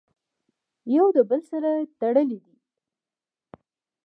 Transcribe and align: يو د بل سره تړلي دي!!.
يو 0.95 1.05
د 1.15 1.17
بل 1.29 1.41
سره 1.51 1.69
تړلي 1.99 2.39
دي!!. 2.45 2.55